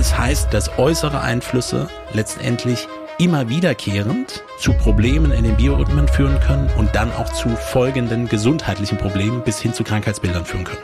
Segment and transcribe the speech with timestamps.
[0.00, 6.70] es heißt, dass äußere Einflüsse letztendlich immer wiederkehrend zu Problemen in den Biorhythmen führen können
[6.78, 10.82] und dann auch zu folgenden gesundheitlichen Problemen bis hin zu Krankheitsbildern führen können.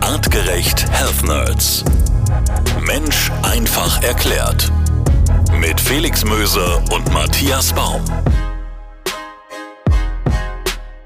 [0.00, 1.84] Artgerecht Health Nerds.
[2.86, 4.70] Mensch einfach erklärt.
[5.60, 8.04] Mit Felix Möser und Matthias Baum.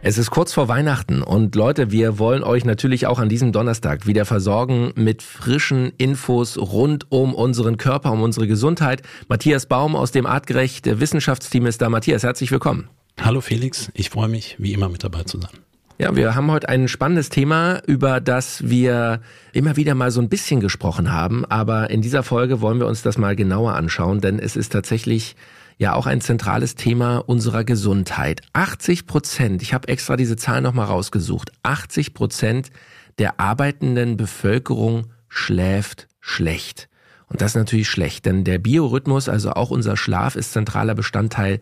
[0.03, 4.07] Es ist kurz vor Weihnachten und Leute, wir wollen euch natürlich auch an diesem Donnerstag
[4.07, 9.03] wieder versorgen mit frischen Infos rund um unseren Körper, um unsere Gesundheit.
[9.29, 11.91] Matthias Baum aus dem Artgerecht Wissenschaftsteam ist da.
[11.91, 12.89] Matthias, herzlich willkommen.
[13.21, 15.51] Hallo Felix, ich freue mich, wie immer mit dabei zu sein.
[15.99, 19.21] Ja, wir haben heute ein spannendes Thema, über das wir
[19.53, 23.03] immer wieder mal so ein bisschen gesprochen haben, aber in dieser Folge wollen wir uns
[23.03, 25.37] das mal genauer anschauen, denn es ist tatsächlich
[25.81, 28.43] ja auch ein zentrales Thema unserer Gesundheit.
[28.53, 32.71] 80 Prozent, ich habe extra diese Zahl nochmal rausgesucht, 80 Prozent
[33.19, 36.91] der arbeitenden Bevölkerung schläft schlecht.
[37.29, 41.61] Und das ist natürlich schlecht, denn der Biorhythmus, also auch unser Schlaf, ist zentraler Bestandteil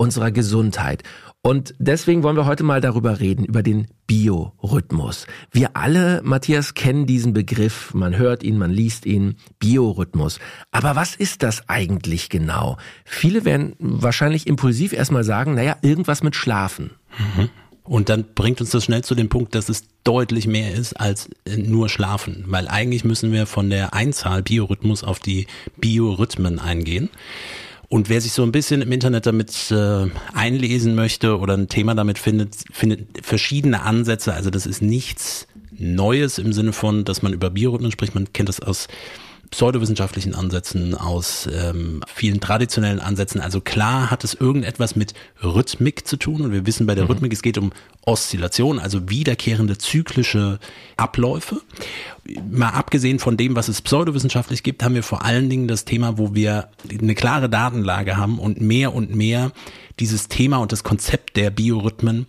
[0.00, 1.02] unserer Gesundheit.
[1.42, 5.26] Und deswegen wollen wir heute mal darüber reden, über den Biorhythmus.
[5.52, 10.38] Wir alle, Matthias, kennen diesen Begriff, man hört ihn, man liest ihn, Biorhythmus.
[10.70, 12.78] Aber was ist das eigentlich genau?
[13.04, 16.90] Viele werden wahrscheinlich impulsiv erstmal sagen, naja, irgendwas mit Schlafen.
[17.18, 17.50] Mhm.
[17.82, 21.28] Und dann bringt uns das schnell zu dem Punkt, dass es deutlich mehr ist als
[21.44, 22.44] äh, nur Schlafen.
[22.46, 25.46] Weil eigentlich müssen wir von der Einzahl Biorhythmus auf die
[25.78, 27.10] Biorhythmen eingehen.
[27.92, 31.96] Und wer sich so ein bisschen im Internet damit äh, einlesen möchte oder ein Thema
[31.96, 34.32] damit findet, findet verschiedene Ansätze.
[34.32, 38.14] Also das ist nichts Neues im Sinne von, dass man über Biorhythmen spricht.
[38.14, 38.86] Man kennt das aus
[39.50, 43.40] pseudowissenschaftlichen Ansätzen, aus ähm, vielen traditionellen Ansätzen.
[43.40, 47.10] Also klar hat es irgendetwas mit Rhythmik zu tun und wir wissen bei der mhm.
[47.10, 50.58] Rhythmik, es geht um Oszillation, also wiederkehrende zyklische
[50.96, 51.60] Abläufe.
[52.48, 56.16] Mal abgesehen von dem, was es pseudowissenschaftlich gibt, haben wir vor allen Dingen das Thema,
[56.16, 59.50] wo wir eine klare Datenlage haben und mehr und mehr
[59.98, 62.26] dieses Thema und das Konzept der Biorhythmen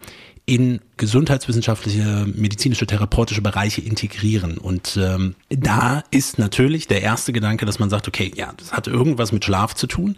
[0.51, 4.57] in gesundheitswissenschaftliche, medizinische, therapeutische Bereiche integrieren.
[4.57, 8.87] Und ähm, da ist natürlich der erste Gedanke, dass man sagt, okay, ja, das hat
[8.87, 10.17] irgendwas mit Schlaf zu tun.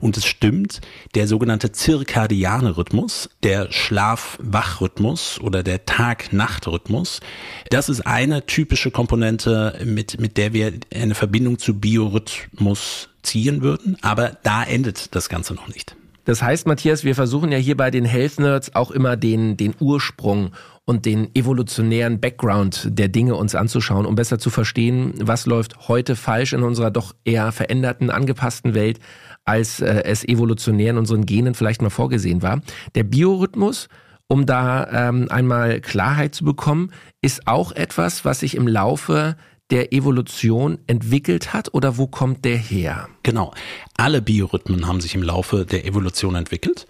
[0.00, 0.80] Und es stimmt,
[1.14, 7.20] der sogenannte zirkadiane Rhythmus, der Schlaf-Wach-Rhythmus oder der Tag-Nacht-Rhythmus,
[7.68, 13.98] das ist eine typische Komponente, mit, mit der wir eine Verbindung zu Biorhythmus ziehen würden.
[14.00, 15.94] Aber da endet das Ganze noch nicht.
[16.24, 19.74] Das heißt, Matthias, wir versuchen ja hier bei den Health Nerds auch immer den, den
[19.78, 20.50] Ursprung
[20.86, 26.16] und den evolutionären Background der Dinge uns anzuschauen, um besser zu verstehen, was läuft heute
[26.16, 29.00] falsch in unserer doch eher veränderten, angepassten Welt,
[29.44, 32.60] als äh, es evolutionär in unseren Genen vielleicht mal vorgesehen war.
[32.94, 33.88] Der Biorhythmus,
[34.28, 36.90] um da ähm, einmal Klarheit zu bekommen,
[37.22, 39.36] ist auch etwas, was sich im Laufe
[39.70, 43.08] der Evolution entwickelt hat oder wo kommt der her?
[43.22, 43.54] Genau.
[43.96, 46.86] Alle Biorhythmen haben sich im Laufe der Evolution entwickelt.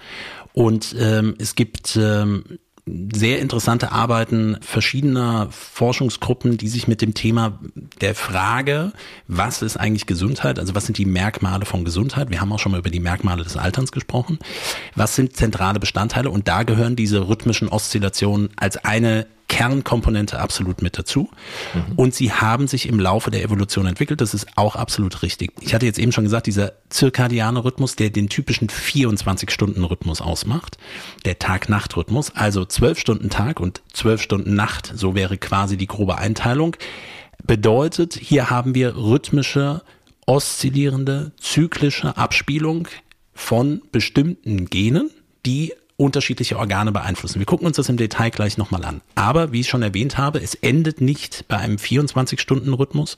[0.53, 7.59] Und ähm, es gibt ähm, sehr interessante Arbeiten verschiedener Forschungsgruppen, die sich mit dem Thema
[8.01, 8.93] der Frage,
[9.27, 12.73] was ist eigentlich Gesundheit, also was sind die Merkmale von Gesundheit, wir haben auch schon
[12.73, 14.39] mal über die Merkmale des Alterns gesprochen,
[14.95, 20.99] was sind zentrale Bestandteile und da gehören diese rhythmischen Oszillationen als eine Kernkomponente absolut mit
[20.99, 21.31] dazu.
[21.75, 21.93] Mhm.
[21.95, 24.21] Und sie haben sich im Laufe der Evolution entwickelt.
[24.21, 25.53] Das ist auch absolut richtig.
[25.61, 30.77] Ich hatte jetzt eben schon gesagt, dieser zirkadiane Rhythmus, der den typischen 24-Stunden-Rhythmus ausmacht,
[31.25, 36.19] der Tag-Nacht-Rhythmus, also 12 Stunden Tag und 12 Stunden Nacht, so wäre quasi die grobe
[36.19, 36.75] Einteilung,
[37.45, 39.83] bedeutet, hier haben wir rhythmische,
[40.27, 42.89] oszillierende, zyklische Abspielung
[43.35, 45.11] von bestimmten Genen,
[45.47, 47.39] die unterschiedliche Organe beeinflussen.
[47.39, 49.01] Wir gucken uns das im Detail gleich nochmal an.
[49.15, 53.17] Aber wie ich schon erwähnt habe, es endet nicht bei einem 24-Stunden-Rhythmus,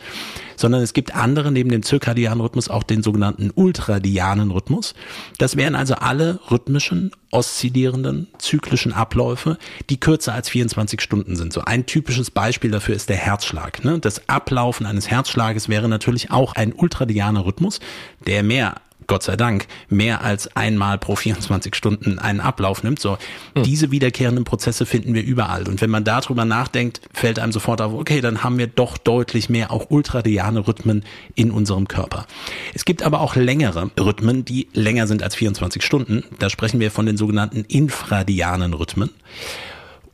[0.56, 4.94] sondern es gibt andere neben dem zirkadianen Rhythmus auch den sogenannten ultradianen Rhythmus.
[5.38, 9.56] Das wären also alle rhythmischen, oszillierenden, zyklischen Abläufe,
[9.88, 11.54] die kürzer als 24 Stunden sind.
[11.54, 13.84] So ein typisches Beispiel dafür ist der Herzschlag.
[13.84, 14.00] Ne?
[14.00, 17.80] Das Ablaufen eines Herzschlages wäre natürlich auch ein ultradianer Rhythmus,
[18.27, 18.74] der mehr
[19.07, 22.98] Gott sei Dank, mehr als einmal pro 24 Stunden einen Ablauf nimmt.
[22.98, 23.19] So,
[23.54, 23.63] hm.
[23.63, 25.69] diese wiederkehrenden Prozesse finden wir überall.
[25.69, 29.48] Und wenn man darüber nachdenkt, fällt einem sofort auf, okay, dann haben wir doch deutlich
[29.48, 31.04] mehr auch ultradiane Rhythmen
[31.34, 32.27] in unserem Körper.
[32.75, 36.25] Es gibt aber auch längere Rhythmen, die länger sind als 24 Stunden.
[36.39, 39.10] Da sprechen wir von den sogenannten infradianen Rhythmen.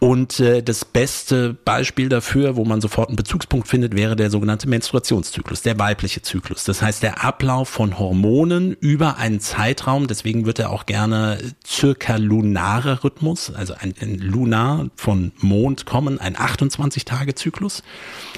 [0.03, 4.69] Und äh, das beste Beispiel dafür, wo man sofort einen Bezugspunkt findet, wäre der sogenannte
[4.69, 6.65] Menstruationszyklus, der weibliche Zyklus.
[6.65, 12.17] Das heißt, der Ablauf von Hormonen über einen Zeitraum, deswegen wird er auch gerne circa
[12.17, 17.85] lunarer Rhythmus, also ein, ein Lunar von Mond kommen, ein 28-Tage-Zyklus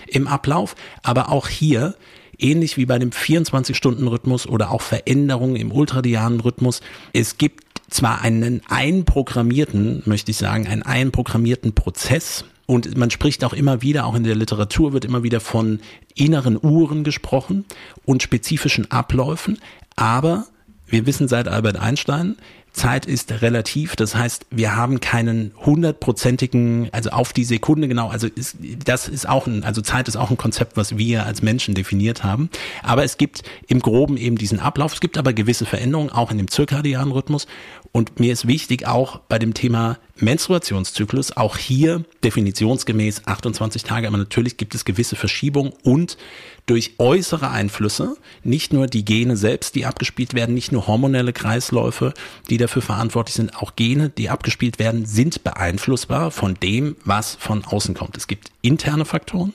[0.07, 0.77] im Ablauf.
[1.03, 1.95] Aber auch hier
[2.37, 6.83] ähnlich wie bei dem 24-Stunden-Rhythmus oder auch Veränderungen im ultradianen Rhythmus.
[7.15, 7.65] Es gibt
[7.95, 14.07] zwar einen einprogrammierten, möchte ich sagen, einen einprogrammierten Prozess, und man spricht auch immer wieder,
[14.07, 15.81] auch in der Literatur wird immer wieder von
[16.15, 17.67] inneren Uhren gesprochen
[18.07, 19.59] und spezifischen Abläufen.
[19.97, 20.47] Aber
[20.87, 22.37] wir wissen seit Albert Einstein,
[22.75, 28.27] Zeit ist relativ, das heißt, wir haben keinen hundertprozentigen, also auf die Sekunde genau, also
[28.27, 31.75] ist, das ist auch ein, also Zeit ist auch ein Konzept, was wir als Menschen
[31.75, 32.51] definiert haben.
[32.83, 36.39] Aber es gibt im Groben eben diesen Ablauf, es gibt aber gewisse Veränderungen, auch in
[36.39, 37.47] dem zirkadianen Rhythmus.
[37.97, 44.17] Und mir ist wichtig, auch bei dem Thema Menstruationszyklus, auch hier definitionsgemäß 28 Tage, aber
[44.17, 46.19] natürlich gibt es gewisse Verschiebungen und
[46.67, 52.15] durch äußere Einflüsse, nicht nur die Gene selbst, die abgespielt werden, nicht nur hormonelle Kreisläufe,
[52.51, 57.65] die dafür verantwortlich sind, auch Gene, die abgespielt werden, sind beeinflussbar von dem, was von
[57.65, 58.17] außen kommt.
[58.17, 59.55] Es gibt interne Faktoren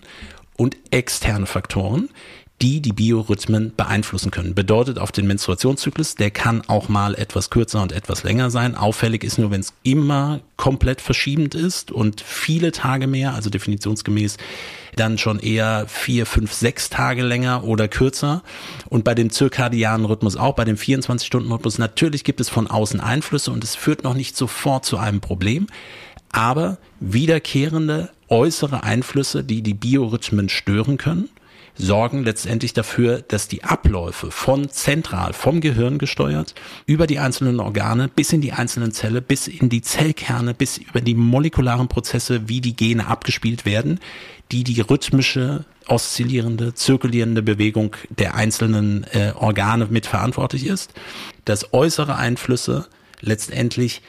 [0.56, 2.07] und externe Faktoren,
[2.61, 4.53] die die Biorhythmen beeinflussen können.
[4.53, 8.75] Bedeutet auf den Menstruationszyklus, der kann auch mal etwas kürzer und etwas länger sein.
[8.75, 14.38] Auffällig ist nur, wenn es immer komplett verschiebend ist und viele Tage mehr, also definitionsgemäß
[14.97, 18.44] dann schon eher vier, fünf, sechs Tage länger oder kürzer.
[18.89, 23.51] Und bei dem zirkadianen Rhythmus auch, bei dem 24-Stunden-Rhythmus, natürlich gibt es von außen Einflüsse
[23.51, 25.67] und es führt noch nicht sofort zu einem Problem.
[26.31, 31.29] Aber wiederkehrende äußere Einflüsse, die die Biorhythmen stören können,
[31.79, 36.53] sorgen letztendlich dafür, dass die Abläufe von zentral, vom Gehirn gesteuert,
[36.85, 40.99] über die einzelnen Organe bis in die einzelnen Zelle, bis in die Zellkerne, bis über
[41.01, 43.99] die molekularen Prozesse, wie die Gene abgespielt werden,
[44.51, 50.93] die die rhythmische, oszillierende, zirkulierende Bewegung der einzelnen äh, Organe mitverantwortlich ist,
[51.45, 52.87] dass äußere Einflüsse
[53.21, 54.01] letztendlich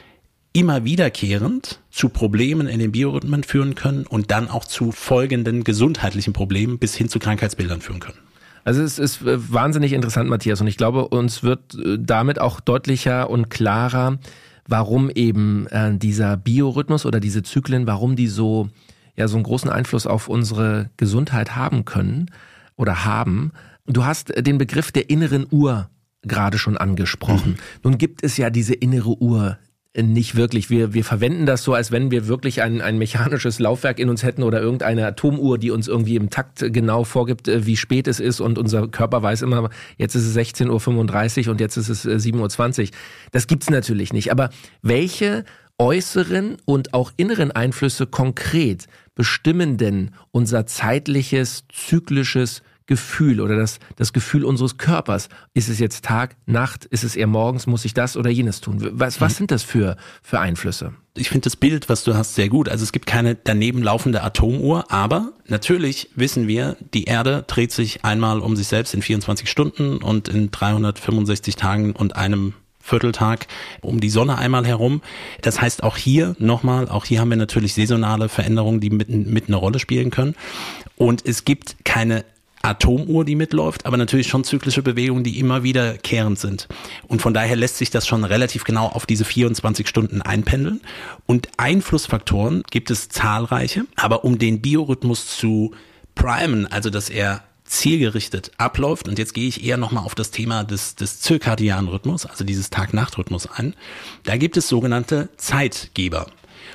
[0.53, 6.33] immer wiederkehrend zu Problemen in den Biorhythmen führen können und dann auch zu folgenden gesundheitlichen
[6.33, 8.17] Problemen bis hin zu Krankheitsbildern führen können.
[8.63, 12.59] Also es ist äh, wahnsinnig interessant, Matthias, und ich glaube, uns wird äh, damit auch
[12.59, 14.19] deutlicher und klarer,
[14.67, 18.69] warum eben äh, dieser Biorhythmus oder diese Zyklen, warum die so
[19.15, 22.29] ja so einen großen Einfluss auf unsere Gesundheit haben können
[22.75, 23.51] oder haben.
[23.87, 25.89] Du hast den Begriff der inneren Uhr
[26.21, 27.51] gerade schon angesprochen.
[27.51, 27.57] Mhm.
[27.83, 29.57] Nun gibt es ja diese innere Uhr
[29.97, 30.69] nicht wirklich.
[30.69, 34.23] Wir, wir verwenden das so, als wenn wir wirklich ein, ein mechanisches Laufwerk in uns
[34.23, 38.19] hätten oder irgendeine Atomuhr, die uns irgendwie im Takt genau vorgibt, äh, wie spät es
[38.19, 42.05] ist und unser Körper weiß immer, jetzt ist es 16.35 Uhr und jetzt ist es
[42.05, 42.87] 7.20 Uhr.
[43.31, 44.31] Das gibt's natürlich nicht.
[44.31, 44.49] Aber
[44.81, 45.43] welche
[45.77, 54.13] äußeren und auch inneren Einflüsse konkret bestimmen denn unser zeitliches, zyklisches Gefühl oder das, das
[54.13, 55.29] Gefühl unseres Körpers.
[55.53, 56.85] Ist es jetzt Tag, Nacht?
[56.85, 57.67] Ist es eher morgens?
[57.67, 58.77] Muss ich das oder jenes tun?
[58.91, 59.37] Was, was mhm.
[59.37, 60.93] sind das für, für Einflüsse?
[61.15, 62.69] Ich finde das Bild, was du hast, sehr gut.
[62.69, 68.05] Also es gibt keine daneben laufende Atomuhr, aber natürlich wissen wir, die Erde dreht sich
[68.05, 73.47] einmal um sich selbst in 24 Stunden und in 365 Tagen und einem Vierteltag
[73.81, 75.01] um die Sonne einmal herum.
[75.41, 79.47] Das heißt auch hier nochmal, auch hier haben wir natürlich saisonale Veränderungen, die mit, mit
[79.47, 80.35] eine Rolle spielen können.
[80.95, 82.25] Und es gibt keine
[82.61, 86.67] Atomuhr, die mitläuft, aber natürlich schon zyklische Bewegungen, die immer wiederkehrend sind.
[87.07, 90.81] Und von daher lässt sich das schon relativ genau auf diese 24 Stunden einpendeln.
[91.25, 95.73] Und Einflussfaktoren gibt es zahlreiche, aber um den Biorhythmus zu
[96.15, 100.63] primen, also dass er zielgerichtet abläuft, und jetzt gehe ich eher nochmal auf das Thema
[100.63, 103.75] des, des zirkadianen Rhythmus, also dieses Tag-Nacht-Rhythmus ein,
[104.23, 106.27] da gibt es sogenannte Zeitgeber.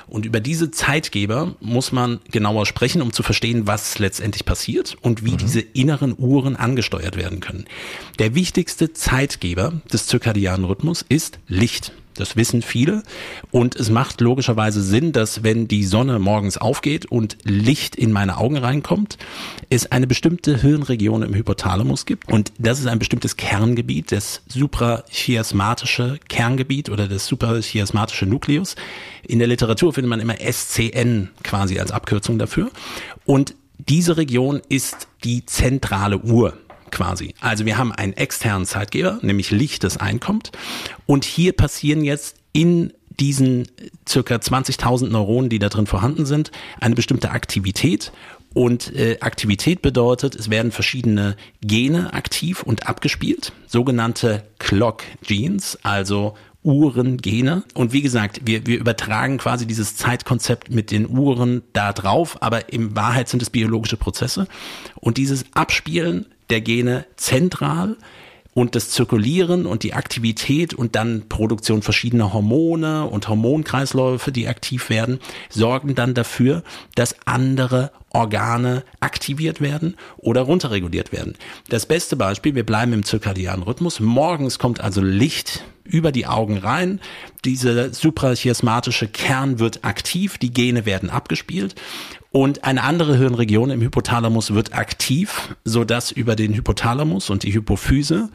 [0.07, 5.25] Und über diese Zeitgeber muss man genauer sprechen, um zu verstehen, was letztendlich passiert und
[5.25, 5.37] wie mhm.
[5.37, 7.65] diese inneren Uhren angesteuert werden können.
[8.19, 11.91] Der wichtigste Zeitgeber des zirkadianen Rhythmus ist Licht.
[12.19, 13.03] Das wissen viele.
[13.51, 18.37] Und es macht logischerweise Sinn, dass wenn die Sonne morgens aufgeht und Licht in meine
[18.37, 19.17] Augen reinkommt,
[19.69, 22.31] es eine bestimmte Hirnregion im Hypothalamus gibt.
[22.31, 28.75] Und das ist ein bestimmtes Kerngebiet, das suprachiasmatische Kerngebiet oder das suprachiasmatische Nukleus.
[29.27, 32.71] In der Literatur findet man immer SCN quasi als Abkürzung dafür.
[33.25, 36.57] Und diese Region ist die zentrale Uhr
[36.91, 37.33] quasi.
[37.39, 40.51] Also wir haben einen externen Zeitgeber, nämlich Licht, das einkommt.
[41.05, 43.67] Und hier passieren jetzt in diesen
[44.07, 48.11] circa 20.000 Neuronen, die da drin vorhanden sind, eine bestimmte Aktivität.
[48.53, 56.35] Und äh, Aktivität bedeutet, es werden verschiedene Gene aktiv und abgespielt, sogenannte Clock Genes, also
[56.63, 57.63] Uhren, Gene.
[57.75, 62.73] Und wie gesagt, wir, wir übertragen quasi dieses Zeitkonzept mit den Uhren da drauf, aber
[62.73, 64.47] in Wahrheit sind es biologische Prozesse.
[64.95, 67.97] Und dieses Abspielen der Gene zentral
[68.57, 74.89] und das Zirkulieren und die Aktivität und dann Produktion verschiedener Hormone und Hormonkreisläufe, die aktiv
[74.89, 75.19] werden,
[75.51, 76.63] sorgen dann dafür,
[76.95, 81.35] dass andere Organe aktiviert werden oder runterreguliert werden.
[81.69, 83.99] Das beste Beispiel, wir bleiben im zirkadianen Rhythmus.
[83.99, 86.99] Morgens kommt also Licht über die Augen rein.
[87.45, 91.75] Dieser suprachiasmatische Kern wird aktiv, die Gene werden abgespielt
[92.37, 98.29] und eine andere Hirnregion im Hypothalamus wird aktiv, sodass über den Hypothalamus und die Hypophyse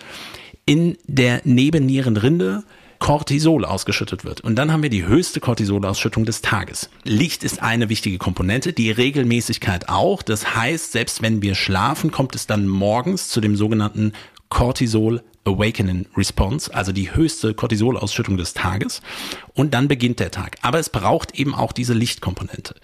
[0.66, 2.64] in der Nebennierenrinde
[2.98, 4.40] Cortisol ausgeschüttet wird.
[4.40, 6.90] Und dann haben wir die höchste Cortisolausschüttung des Tages.
[7.04, 10.22] Licht ist eine wichtige Komponente, die Regelmäßigkeit auch.
[10.22, 14.14] Das heißt, selbst wenn wir schlafen, kommt es dann morgens zu dem sogenannten
[14.48, 19.00] Cortisol Awakening Response, also die höchste Cortisolausschüttung des Tages.
[19.54, 20.58] Und dann beginnt der Tag.
[20.62, 22.74] Aber es braucht eben auch diese Lichtkomponente.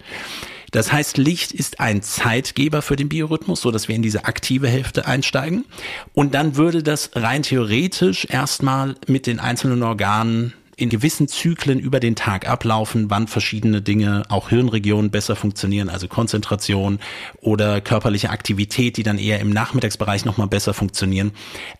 [0.71, 4.67] Das heißt, Licht ist ein Zeitgeber für den Biorhythmus, so dass wir in diese aktive
[4.67, 5.65] Hälfte einsteigen.
[6.13, 11.99] Und dann würde das rein theoretisch erstmal mit den einzelnen Organen in gewissen Zyklen über
[11.99, 16.99] den Tag ablaufen, wann verschiedene Dinge, auch Hirnregionen besser funktionieren, also Konzentration
[17.41, 21.31] oder körperliche Aktivität, die dann eher im Nachmittagsbereich nochmal besser funktionieren.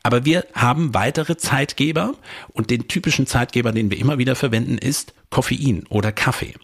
[0.03, 2.13] Aber wir haben weitere Zeitgeber
[2.49, 6.55] und den typischen Zeitgeber, den wir immer wieder verwenden, ist Koffein oder Kaffee.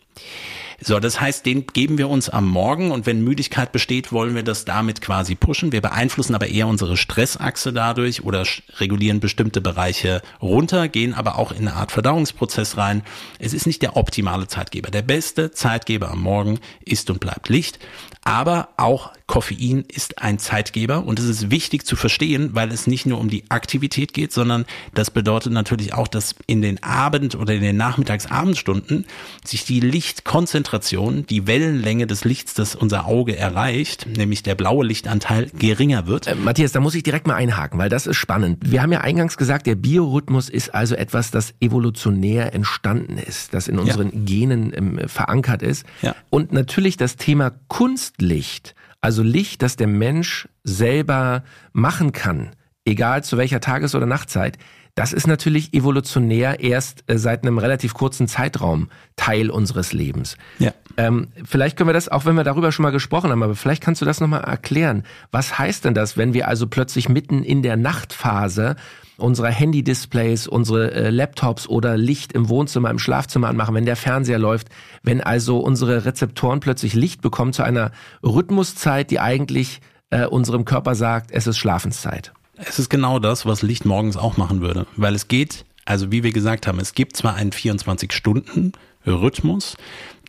[0.81, 4.43] So, das heißt, den geben wir uns am Morgen und wenn Müdigkeit besteht, wollen wir
[4.43, 5.71] das damit quasi pushen.
[5.71, 8.43] Wir beeinflussen aber eher unsere Stressachse dadurch oder
[8.77, 13.03] regulieren bestimmte Bereiche runter, gehen aber auch in eine Art Verdauungsprozess rein.
[13.39, 14.91] Es ist nicht der optimale Zeitgeber.
[14.91, 17.79] Der beste Zeitgeber am Morgen ist und bleibt Licht.
[18.27, 23.05] Aber auch Koffein ist ein Zeitgeber und es ist wichtig zu verstehen, weil es nicht
[23.05, 24.65] nur um die Aktivität geht, sondern
[24.95, 29.05] das bedeutet natürlich auch, dass in den Abend- oder in den Nachmittagsabendstunden
[29.43, 35.51] sich die Lichtkonzentration, die Wellenlänge des Lichts, das unser Auge erreicht, nämlich der blaue Lichtanteil,
[35.57, 36.25] geringer wird.
[36.25, 38.59] Äh, Matthias, da muss ich direkt mal einhaken, weil das ist spannend.
[38.63, 43.67] Wir haben ja eingangs gesagt, der Biorhythmus ist also etwas, das evolutionär entstanden ist, das
[43.67, 44.19] in unseren ja.
[44.23, 45.85] Genen ähm, verankert ist.
[46.01, 46.15] Ja.
[46.31, 51.43] Und natürlich das Thema Kunst Kunstlicht, also Licht, das der Mensch selber
[51.73, 52.51] machen kann,
[52.85, 54.57] egal zu welcher Tages- oder Nachtzeit,
[54.95, 60.37] das ist natürlich evolutionär erst äh, seit einem relativ kurzen Zeitraum Teil unseres Lebens.
[60.59, 60.71] Ja.
[60.95, 63.83] Ähm, vielleicht können wir das, auch wenn wir darüber schon mal gesprochen haben, aber vielleicht
[63.83, 65.03] kannst du das nochmal erklären.
[65.31, 68.77] Was heißt denn das, wenn wir also plötzlich mitten in der Nachtphase
[69.17, 74.39] unsere Handy-Displays, unsere äh, Laptops oder Licht im Wohnzimmer, im Schlafzimmer anmachen, wenn der Fernseher
[74.39, 74.69] läuft,
[75.03, 77.91] wenn also unsere Rezeptoren plötzlich Licht bekommen zu einer
[78.23, 82.33] Rhythmuszeit, die eigentlich äh, unserem Körper sagt, es ist Schlafenszeit.
[82.57, 86.23] Es ist genau das, was Licht morgens auch machen würde, weil es geht, also wie
[86.23, 88.71] wir gesagt haben, es gibt zwar einen 24 Stunden
[89.05, 89.75] Rhythmus,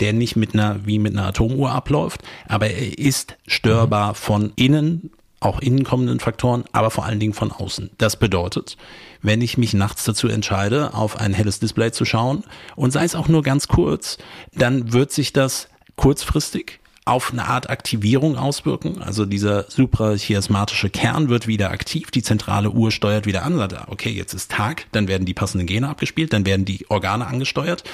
[0.00, 5.10] der nicht mit einer, wie mit einer Atomuhr abläuft, aber er ist störbar von innen
[5.40, 7.90] auch innen kommenden Faktoren, aber vor allen Dingen von außen.
[7.98, 8.76] Das bedeutet,
[9.22, 13.14] wenn ich mich nachts dazu entscheide, auf ein helles Display zu schauen und sei es
[13.14, 14.18] auch nur ganz kurz,
[14.54, 19.00] dann wird sich das kurzfristig auf eine Art Aktivierung auswirken.
[19.00, 24.10] Also dieser suprachiasmatische Kern wird wieder aktiv, die zentrale Uhr steuert wieder an, sagt, okay,
[24.10, 27.84] jetzt ist Tag, dann werden die passenden Gene abgespielt, dann werden die Organe angesteuert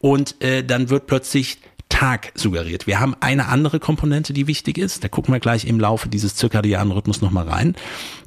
[0.00, 1.58] und äh, dann wird plötzlich
[1.92, 2.86] Tag suggeriert.
[2.86, 5.04] Wir haben eine andere Komponente, die wichtig ist.
[5.04, 7.76] Da gucken wir gleich im Laufe dieses zirkadianen Rhythmus nochmal rein.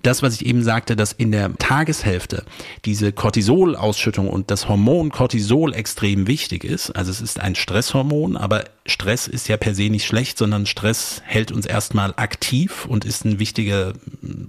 [0.03, 2.45] Das, was ich eben sagte, dass in der Tageshälfte
[2.86, 6.91] diese Cortisolausschüttung und das Hormon Cortisol extrem wichtig ist.
[6.91, 11.24] Also es ist ein Stresshormon, aber Stress ist ja per se nicht schlecht, sondern Stress
[11.25, 13.93] hält uns erstmal aktiv und ist ein wichtiger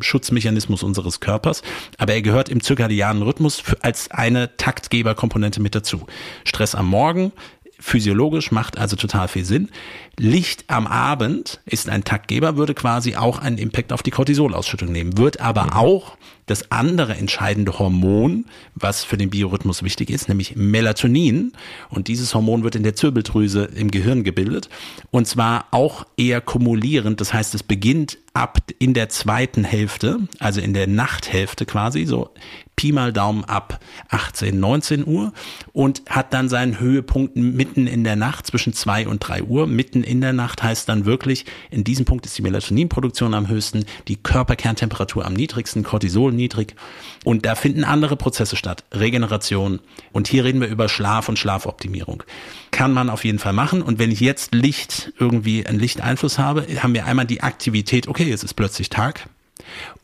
[0.00, 1.62] Schutzmechanismus unseres Körpers.
[1.96, 6.06] Aber er gehört im zirkadianen Rhythmus als eine Taktgeberkomponente mit dazu.
[6.44, 7.32] Stress am Morgen,
[7.78, 9.71] physiologisch, macht also total viel Sinn.
[10.18, 15.18] Licht am Abend ist ein Taktgeber, würde quasi auch einen Impact auf die Cortisolausschüttung nehmen,
[15.18, 15.73] wird aber mhm.
[15.73, 21.52] auch das andere entscheidende Hormon, was für den Biorhythmus wichtig ist, nämlich Melatonin.
[21.90, 24.68] Und dieses Hormon wird in der Zirbeldrüse im Gehirn gebildet.
[25.10, 27.20] Und zwar auch eher kumulierend.
[27.20, 32.30] Das heißt, es beginnt ab in der zweiten Hälfte, also in der Nachthälfte quasi, so
[32.76, 35.32] Pi mal Daumen ab 18, 19 Uhr
[35.72, 39.66] und hat dann seinen Höhepunkt mitten in der Nacht zwischen zwei und drei Uhr.
[39.66, 43.86] Mitten in der Nacht heißt dann wirklich, in diesem Punkt ist die Melatoninproduktion am höchsten,
[44.08, 46.76] die Körperkerntemperatur am niedrigsten, Cortisol niedrig
[47.24, 49.80] und da finden andere Prozesse statt, Regeneration
[50.12, 52.22] und hier reden wir über Schlaf und Schlafoptimierung.
[52.70, 56.66] Kann man auf jeden Fall machen und wenn ich jetzt Licht irgendwie einen Lichteinfluss habe,
[56.82, 59.28] haben wir einmal die Aktivität, okay, es ist plötzlich Tag,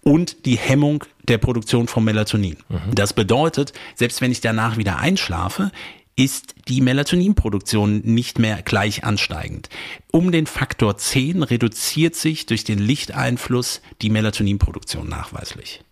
[0.02, 2.56] und die Hemmung der Produktion von Melatonin.
[2.68, 2.94] Mhm.
[2.94, 5.70] Das bedeutet, selbst wenn ich danach wieder einschlafe,
[6.16, 9.68] ist die Melatoninproduktion nicht mehr gleich ansteigend.
[10.10, 15.82] Um den Faktor 10 reduziert sich durch den Lichteinfluss die Melatoninproduktion nachweislich.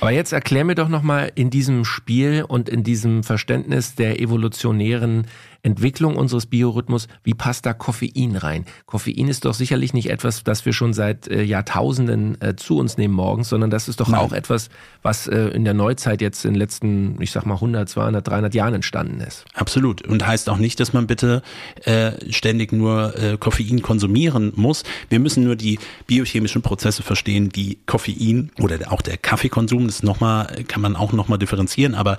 [0.00, 5.26] Aber jetzt erklär mir doch nochmal in diesem Spiel und in diesem Verständnis der evolutionären
[5.62, 8.64] Entwicklung unseres Biorhythmus, wie passt da Koffein rein?
[8.86, 12.96] Koffein ist doch sicherlich nicht etwas, das wir schon seit äh, Jahrtausenden äh, zu uns
[12.96, 14.20] nehmen morgens, sondern das ist doch Nein.
[14.20, 14.70] auch etwas,
[15.02, 18.54] was äh, in der Neuzeit jetzt in den letzten, ich sag mal 100, 200, 300
[18.54, 19.44] Jahren entstanden ist.
[19.54, 20.06] Absolut.
[20.06, 21.42] Und heißt auch nicht, dass man bitte
[21.84, 24.84] äh, ständig nur äh, Koffein konsumieren muss.
[25.08, 30.64] Wir müssen nur die biochemischen Prozesse verstehen, die Koffein oder auch der Kaffeekonsum, das nochmal,
[30.68, 32.18] kann man auch nochmal differenzieren, aber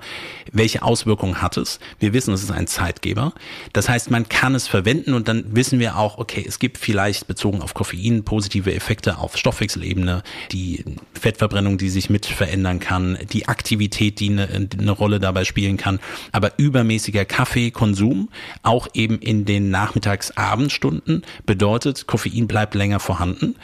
[0.52, 1.80] welche Auswirkungen hat es?
[1.98, 3.29] Wir wissen, es ist ein Zeitgeber.
[3.72, 7.26] Das heißt, man kann es verwenden und dann wissen wir auch, okay, es gibt vielleicht
[7.26, 10.22] bezogen auf Koffein positive Effekte auf Stoffwechselebene,
[10.52, 10.84] die
[11.14, 16.00] Fettverbrennung, die sich mit verändern kann, die Aktivität, die eine, eine Rolle dabei spielen kann.
[16.32, 18.28] Aber übermäßiger Kaffeekonsum,
[18.62, 23.56] auch eben in den Nachmittags-Abendstunden, bedeutet, Koffein bleibt länger vorhanden.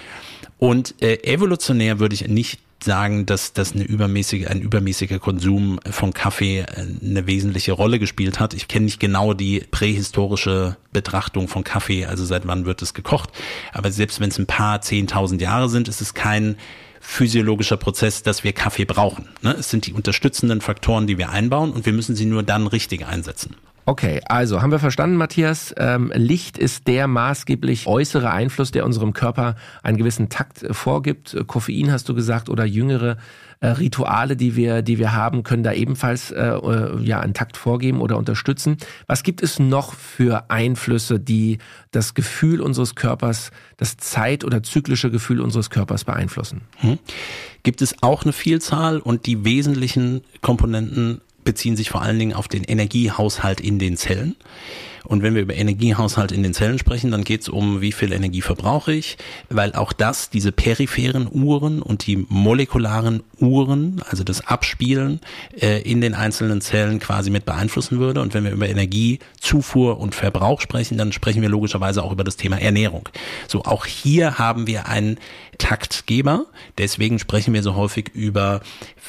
[0.58, 6.12] Und äh, evolutionär würde ich nicht sagen, dass, dass eine übermäßige, ein übermäßiger Konsum von
[6.12, 8.54] Kaffee äh, eine wesentliche Rolle gespielt hat.
[8.54, 13.30] Ich kenne nicht genau die prähistorische Betrachtung von Kaffee, also seit wann wird es gekocht.
[13.72, 16.56] Aber selbst wenn es ein paar zehntausend Jahre sind, ist es kein
[17.00, 19.28] physiologischer Prozess, dass wir Kaffee brauchen.
[19.42, 19.54] Ne?
[19.58, 23.06] Es sind die unterstützenden Faktoren, die wir einbauen und wir müssen sie nur dann richtig
[23.06, 23.56] einsetzen.
[23.88, 25.72] Okay, also haben wir verstanden, Matthias.
[25.78, 31.36] Ähm, Licht ist der maßgeblich äußere Einfluss, der unserem Körper einen gewissen Takt äh, vorgibt.
[31.46, 33.16] Koffein hast du gesagt oder jüngere
[33.60, 37.56] äh, Rituale, die wir, die wir haben, können da ebenfalls äh, äh, ja einen Takt
[37.56, 38.76] vorgeben oder unterstützen.
[39.06, 41.58] Was gibt es noch für Einflüsse, die
[41.92, 46.62] das Gefühl unseres Körpers, das Zeit- oder zyklische Gefühl unseres Körpers beeinflussen?
[46.78, 46.98] Hm.
[47.62, 52.48] Gibt es auch eine Vielzahl und die wesentlichen Komponenten beziehen sich vor allen Dingen auf
[52.48, 54.36] den Energiehaushalt in den Zellen.
[55.06, 58.12] Und wenn wir über Energiehaushalt in den Zellen sprechen, dann geht es um, wie viel
[58.12, 59.16] Energie verbrauche ich,
[59.48, 65.20] weil auch das, diese peripheren Uhren und die molekularen Uhren, also das Abspielen
[65.60, 68.20] äh, in den einzelnen Zellen quasi mit beeinflussen würde.
[68.20, 72.36] Und wenn wir über Energiezufuhr und Verbrauch sprechen, dann sprechen wir logischerweise auch über das
[72.36, 73.08] Thema Ernährung.
[73.48, 75.18] So, auch hier haben wir einen
[75.58, 76.46] Taktgeber.
[76.78, 78.60] Deswegen sprechen wir so häufig über,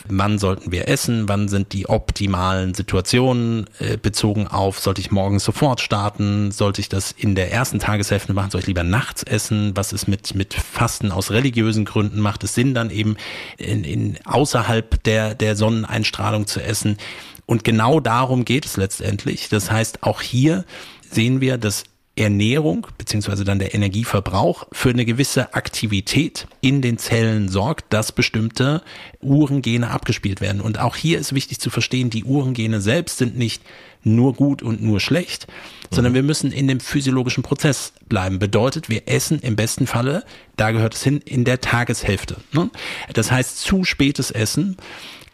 [0.08, 5.44] wann sollten wir essen, wann sind die optimalen Situationen äh, bezogen auf, sollte ich morgens
[5.44, 9.72] sofort starten, sollte ich das in der ersten Tageshälfte machen, soll ich lieber nachts essen,
[9.76, 13.16] was ist mit, mit Fasten aus religiösen Gründen, macht es Sinn dann eben
[13.58, 16.98] in, in außerhalb der, der Sonneneinstrahlung zu essen.
[17.46, 19.48] Und genau darum geht es letztendlich.
[19.48, 20.66] Das heißt, auch hier
[21.10, 21.86] sehen wir, dass
[22.18, 28.82] Ernährung beziehungsweise dann der Energieverbrauch für eine gewisse Aktivität in den Zellen sorgt, dass bestimmte
[29.22, 30.62] Uhrengene abgespielt werden.
[30.62, 33.62] Und auch hier ist wichtig zu verstehen, die Uhrengene selbst sind nicht
[34.04, 35.96] nur gut und nur schlecht, mhm.
[35.96, 38.40] sondern wir müssen in dem physiologischen Prozess bleiben.
[38.40, 40.24] Bedeutet, wir essen im besten Falle,
[40.56, 42.38] da gehört es hin, in der Tageshälfte.
[42.54, 42.70] Ne?
[43.14, 44.78] Das heißt, zu spätes Essen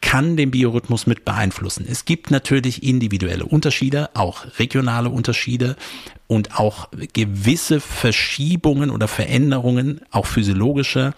[0.03, 1.85] kann den Biorhythmus mit beeinflussen.
[1.89, 5.77] Es gibt natürlich individuelle Unterschiede, auch regionale Unterschiede
[6.27, 11.13] und auch gewisse Verschiebungen oder Veränderungen, auch physiologische.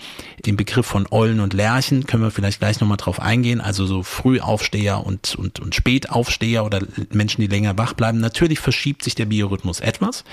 [0.46, 3.60] Den Begriff von Eulen und Lerchen können wir vielleicht gleich nochmal drauf eingehen.
[3.60, 8.20] Also so Frühaufsteher und, und, und Spätaufsteher oder Menschen, die länger wach bleiben.
[8.20, 10.24] Natürlich verschiebt sich der Biorhythmus etwas.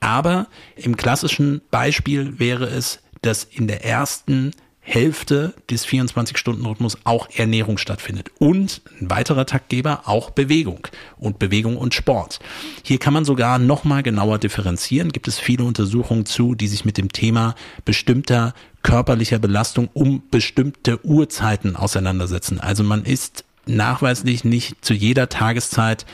[0.00, 4.52] Aber im klassischen Beispiel wäre es, dass in der ersten
[4.84, 8.30] Hälfte des 24-Stunden-Rhythmus auch Ernährung stattfindet.
[8.38, 12.40] Und ein weiterer Taktgeber auch Bewegung und Bewegung und Sport.
[12.82, 15.12] Hier kann man sogar nochmal genauer differenzieren.
[15.12, 21.04] Gibt es viele Untersuchungen zu, die sich mit dem Thema bestimmter körperlicher Belastung um bestimmte
[21.06, 22.58] Uhrzeiten auseinandersetzen.
[22.58, 26.04] Also man ist nachweislich nicht zu jeder Tageszeit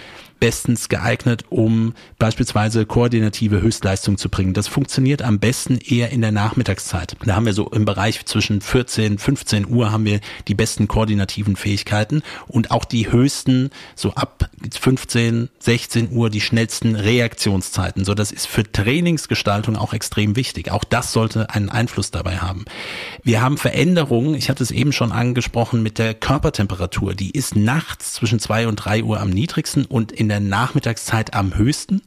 [0.41, 4.55] bestens geeignet, um beispielsweise koordinative Höchstleistung zu bringen.
[4.55, 7.17] Das funktioniert am besten eher in der Nachmittagszeit.
[7.25, 11.57] Da haben wir so im Bereich zwischen 14, 15 Uhr haben wir die besten koordinativen
[11.57, 18.05] Fähigkeiten und auch die höchsten, so ab 15, 16 Uhr die schnellsten Reaktionszeiten.
[18.05, 20.71] So, das ist für Trainingsgestaltung auch extrem wichtig.
[20.71, 22.65] Auch das sollte einen Einfluss dabei haben.
[23.23, 27.15] Wir haben Veränderungen, ich hatte es eben schon angesprochen, mit der Körpertemperatur.
[27.15, 31.57] Die ist nachts zwischen zwei und drei Uhr am niedrigsten und in der Nachmittagszeit am
[31.57, 32.03] höchsten.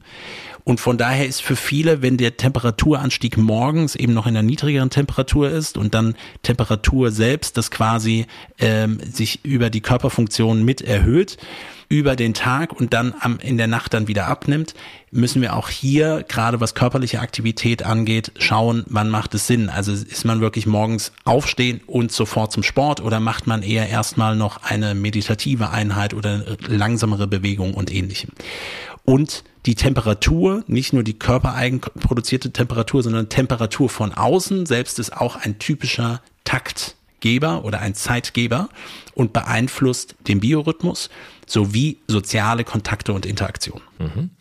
[0.64, 4.90] Und von daher ist für viele, wenn der Temperaturanstieg morgens eben noch in einer niedrigeren
[4.90, 8.26] Temperatur ist und dann Temperatur selbst, das quasi
[8.60, 11.38] ähm, sich über die Körperfunktion mit erhöht,
[11.92, 14.74] über den Tag und dann am, in der Nacht dann wieder abnimmt,
[15.12, 19.68] müssen wir auch hier, gerade was körperliche Aktivität angeht, schauen, wann macht es Sinn.
[19.68, 24.38] Also ist man wirklich morgens aufstehen und sofort zum Sport oder macht man eher erstmal
[24.38, 28.32] noch eine meditative Einheit oder langsamere Bewegung und ähnlichem.
[29.04, 35.16] Und die Temperatur, nicht nur die körpereigen produzierte Temperatur, sondern Temperatur von außen selbst ist
[35.16, 38.70] auch ein typischer Taktgeber oder ein Zeitgeber
[39.14, 41.10] und beeinflusst den Biorhythmus
[41.46, 43.82] sowie soziale Kontakte und Interaktion.
[44.00, 44.32] Mhm.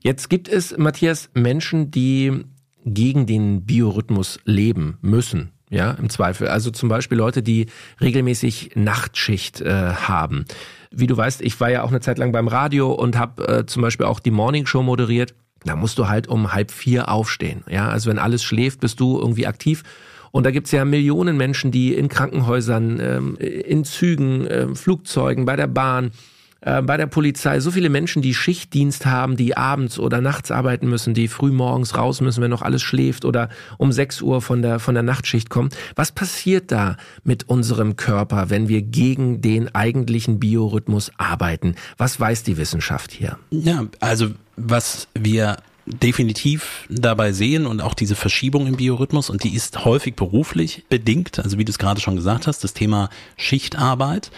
[0.00, 2.44] Jetzt gibt es, Matthias, Menschen, die
[2.84, 5.52] gegen den Biorhythmus leben müssen.
[5.68, 6.48] Ja, im Zweifel.
[6.48, 7.66] Also zum Beispiel Leute, die
[8.00, 10.44] regelmäßig Nachtschicht äh, haben.
[10.92, 13.66] Wie du weißt, ich war ja auch eine Zeit lang beim Radio und habe äh,
[13.66, 15.34] zum Beispiel auch die Morning Show moderiert.
[15.64, 17.64] Da musst du halt um halb vier aufstehen.
[17.68, 19.82] Ja, also wenn alles schläft, bist du irgendwie aktiv.
[20.30, 25.56] Und da gibt's ja Millionen Menschen, die in Krankenhäusern, ähm, in Zügen, äh, Flugzeugen, bei
[25.56, 26.12] der Bahn
[26.60, 30.88] äh, bei der Polizei so viele Menschen, die Schichtdienst haben, die abends oder nachts arbeiten
[30.88, 34.62] müssen, die früh morgens raus müssen, wenn noch alles schläft oder um 6 Uhr von
[34.62, 35.70] der, von der Nachtschicht kommen.
[35.94, 41.74] Was passiert da mit unserem Körper, wenn wir gegen den eigentlichen Biorhythmus arbeiten?
[41.98, 43.38] Was weiß die Wissenschaft hier?
[43.50, 49.54] Ja, also was wir definitiv dabei sehen und auch diese Verschiebung im Biorhythmus und die
[49.54, 54.32] ist häufig beruflich bedingt, also wie du es gerade schon gesagt hast, das Thema Schichtarbeit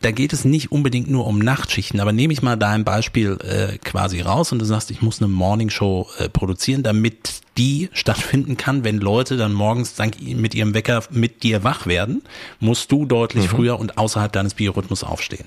[0.00, 3.78] da geht es nicht unbedingt nur um Nachtschichten, aber nehme ich mal dein Beispiel äh,
[3.78, 8.84] quasi raus und du sagst, ich muss eine Morningshow äh, produzieren, damit die stattfinden kann,
[8.84, 12.22] wenn Leute dann morgens dank, mit ihrem Wecker mit dir wach werden,
[12.60, 13.48] musst du deutlich mhm.
[13.48, 15.46] früher und außerhalb deines Biorhythmus aufstehen.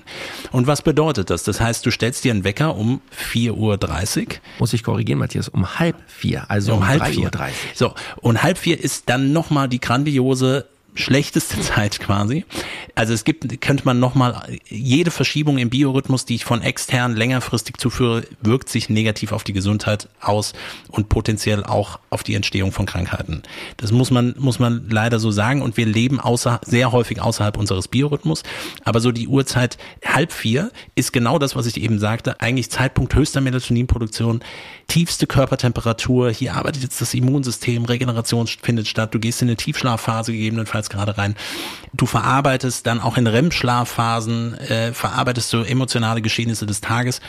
[0.50, 1.44] Und was bedeutet das?
[1.44, 3.00] Das heißt, du stellst dir einen Wecker um
[3.32, 4.26] 4.30 Uhr.
[4.58, 7.30] Muss ich korrigieren, Matthias, um halb vier, also um, um halb vier.
[7.32, 7.48] Uhr.
[7.74, 12.44] So, und halb vier ist dann nochmal die grandiose schlechteste Zeit quasi.
[12.94, 17.76] Also es gibt, könnte man nochmal, jede Verschiebung im Biorhythmus, die ich von extern längerfristig
[17.78, 20.52] zuführe, wirkt sich negativ auf die Gesundheit aus
[20.88, 23.42] und potenziell auch auf die Entstehung von Krankheiten.
[23.76, 27.56] Das muss man, muss man leider so sagen und wir leben außer, sehr häufig außerhalb
[27.56, 28.42] unseres Biorhythmus.
[28.84, 33.14] Aber so die Uhrzeit halb vier ist genau das, was ich eben sagte, eigentlich Zeitpunkt
[33.14, 34.40] höchster Melatoninproduktion,
[34.88, 40.32] tiefste Körpertemperatur, hier arbeitet jetzt das Immunsystem, Regeneration findet statt, du gehst in eine Tiefschlafphase
[40.32, 41.34] gegebenenfalls gerade rein.
[41.92, 47.20] Du verarbeitest dann auch in REM-Schlafphasen, äh, verarbeitest du emotionale Geschehnisse des Tages.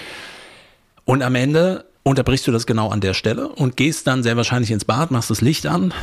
[1.03, 4.71] Und am Ende unterbrichst du das genau an der Stelle und gehst dann sehr wahrscheinlich
[4.71, 5.93] ins Bad, machst das Licht an.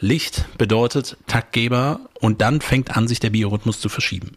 [0.00, 4.32] Licht bedeutet Taktgeber und dann fängt an, sich der Biorhythmus zu verschieben.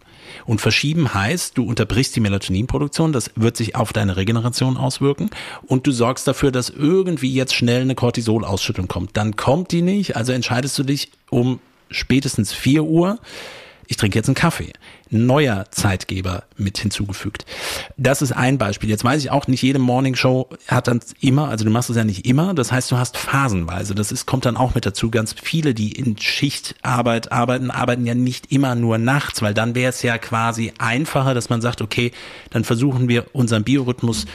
[0.45, 5.29] Und verschieben heißt, du unterbrichst die Melatoninproduktion, das wird sich auf deine Regeneration auswirken
[5.65, 9.17] und du sorgst dafür, dass irgendwie jetzt schnell eine Cortisolausschüttung kommt.
[9.17, 11.59] Dann kommt die nicht, also entscheidest du dich um
[11.89, 13.19] spätestens 4 Uhr,
[13.87, 14.73] ich trinke jetzt einen Kaffee.
[15.09, 17.45] Neuer Zeitgeber mit hinzugefügt.
[17.95, 18.89] Das ist ein Beispiel.
[18.89, 21.95] Jetzt weiß ich auch, nicht jede Morning Show hat dann immer, also du machst es
[21.95, 23.95] ja nicht immer, das heißt, du hast phasenweise.
[23.95, 25.09] Das ist, kommt dann auch mit dazu.
[25.09, 29.89] Ganz viele, die in Schichtarbeit arbeiten, arbeiten ja nicht immer nur nachts, weil dann wäre
[29.89, 32.11] es ja quasi einfacher, dass man sagt, okay,
[32.49, 34.25] dann versuchen wir unseren Biorhythmus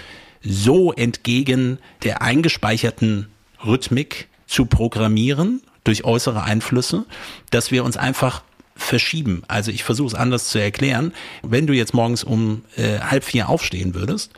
[0.42, 3.28] so entgegen der eingespeicherten
[3.64, 7.04] Rhythmik zu programmieren durch äußere Einflüsse,
[7.50, 8.42] dass wir uns einfach
[8.76, 9.42] verschieben.
[9.48, 11.12] Also ich versuche es anders zu erklären.
[11.42, 14.32] Wenn du jetzt morgens um äh, halb vier aufstehen würdest,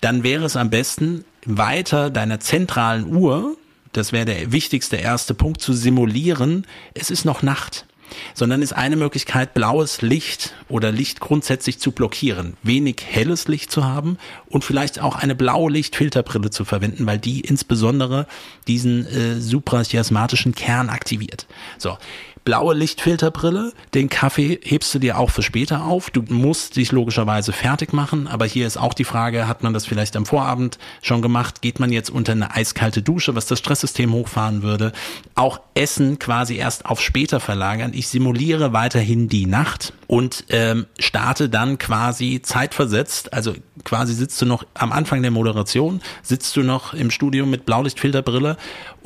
[0.00, 3.56] dann wäre es am besten, weiter deiner zentralen Uhr,
[3.92, 7.86] das wäre der wichtigste erste Punkt, zu simulieren, es ist noch Nacht
[8.34, 13.84] sondern ist eine Möglichkeit, blaues Licht oder Licht grundsätzlich zu blockieren, wenig helles Licht zu
[13.84, 18.26] haben und vielleicht auch eine blaue Lichtfilterbrille zu verwenden, weil die insbesondere
[18.66, 21.46] diesen äh, suprachiasmatischen Kern aktiviert.
[21.78, 21.96] So,
[22.46, 23.72] blaue Lichtfilterbrille.
[23.92, 26.10] Den Kaffee hebst du dir auch für später auf.
[26.10, 29.84] Du musst dich logischerweise fertig machen, aber hier ist auch die Frage, hat man das
[29.84, 31.60] vielleicht am Vorabend schon gemacht?
[31.60, 34.92] Geht man jetzt unter eine eiskalte Dusche, was das Stresssystem hochfahren würde?
[35.34, 37.90] Auch Essen quasi erst auf später verlagern.
[37.92, 43.54] Ich simuliere weiterhin die Nacht und ähm, starte dann quasi zeitversetzt, also
[43.84, 48.56] quasi sitzt du noch am Anfang der Moderation, sitzt du noch im Studio mit Blaulichtfilterbrille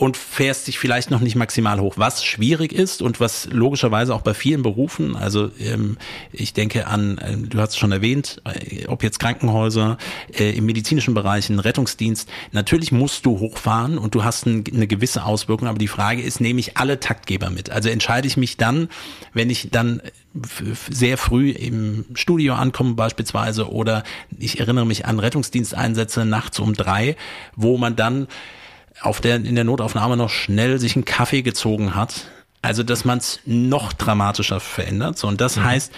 [0.01, 4.23] und fährst dich vielleicht noch nicht maximal hoch, was schwierig ist und was logischerweise auch
[4.23, 5.99] bei vielen Berufen, also ähm,
[6.33, 9.99] ich denke an, äh, du hast es schon erwähnt, äh, ob jetzt Krankenhäuser,
[10.33, 14.87] äh, im medizinischen Bereich, ein Rettungsdienst, natürlich musst du hochfahren und du hast ein, eine
[14.87, 17.69] gewisse Auswirkung, aber die Frage ist, nehme ich alle Taktgeber mit?
[17.69, 18.89] Also entscheide ich mich dann,
[19.35, 20.01] wenn ich dann
[20.89, 24.03] sehr früh im Studio ankommen beispielsweise oder
[24.39, 27.17] ich erinnere mich an Rettungsdiensteinsätze nachts um drei,
[27.55, 28.29] wo man dann
[29.01, 32.27] auf der, in der Notaufnahme noch schnell sich einen Kaffee gezogen hat.
[32.63, 35.19] Also, dass man es noch dramatischer verändert.
[35.19, 35.65] So, und das mhm.
[35.65, 35.93] heißt,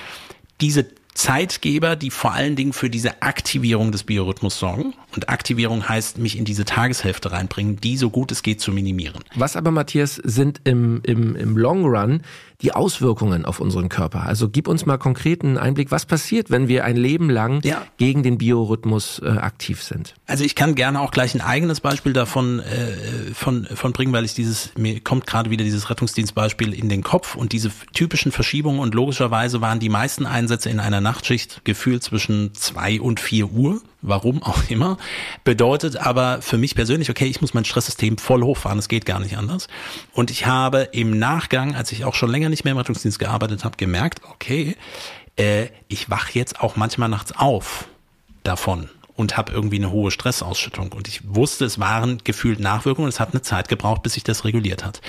[0.61, 4.95] diese Zeitgeber, die vor allen Dingen für diese Aktivierung des Biorhythmus sorgen.
[5.15, 9.23] Und Aktivierung heißt, mich in diese Tageshälfte reinbringen, die so gut es geht zu minimieren.
[9.35, 12.23] Was aber, Matthias, sind im, im, im Long Run
[12.63, 14.23] die Auswirkungen auf unseren Körper?
[14.23, 17.83] Also gib uns mal konkreten Einblick, was passiert, wenn wir ein Leben lang ja.
[17.97, 20.15] gegen den Biorhythmus äh, aktiv sind?
[20.27, 24.25] Also ich kann gerne auch gleich ein eigenes Beispiel davon äh, von, von bringen, weil
[24.25, 28.81] ich dieses, mir kommt gerade wieder dieses Rettungsdienstbeispiel in den Kopf und diese typischen Verschiebungen
[28.81, 33.83] und logischerweise waren die meisten Einsätze in einer Nachtschicht gefühlt zwischen zwei und vier Uhr
[34.03, 34.99] warum auch immer,
[35.45, 39.21] bedeutet aber für mich persönlich, okay, ich muss mein Stresssystem voll hochfahren, es geht gar
[39.21, 39.69] nicht anders.
[40.13, 43.65] Und ich habe im Nachgang, als ich auch schon länger nicht mehr im Rettungsdienst gearbeitet
[43.65, 44.77] habe, gemerkt, okay,
[45.37, 47.89] äh, ich wache jetzt auch manchmal nachts auf
[48.45, 50.93] davon und habe irgendwie eine hohe Stressausschüttung.
[50.93, 53.09] Und ich wusste, es waren gefühlt Nachwirkungen.
[53.09, 55.01] Es hat eine Zeit gebraucht, bis sich das reguliert hat.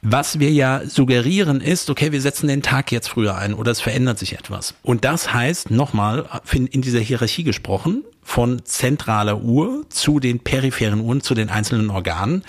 [0.00, 3.80] Was wir ja suggerieren ist, okay, wir setzen den Tag jetzt früher ein oder es
[3.80, 4.74] verändert sich etwas.
[4.82, 11.20] Und das heißt, nochmal, in dieser Hierarchie gesprochen, von zentraler Uhr zu den peripheren Uhren,
[11.20, 12.44] zu den einzelnen Organen,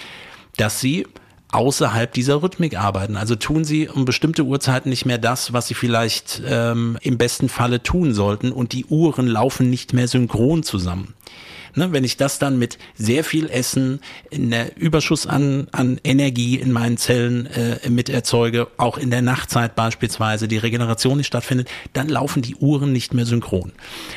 [0.58, 1.08] dass sie
[1.52, 3.18] außerhalb dieser Rhythmik arbeiten.
[3.18, 7.50] Also tun sie um bestimmte Uhrzeiten nicht mehr das, was sie vielleicht ähm, im besten
[7.50, 11.16] Falle tun sollten und die Uhren laufen nicht mehr synchron zusammen.
[11.76, 14.00] Ne, wenn ich das dann mit sehr viel Essen,
[14.32, 19.22] in der Überschuss an, an Energie in meinen Zellen äh, mit erzeuge, auch in der
[19.22, 23.72] Nachtzeit beispielsweise die Regeneration nicht stattfindet, dann laufen die Uhren nicht mehr synchron.